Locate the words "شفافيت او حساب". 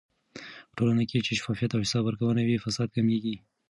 1.39-2.03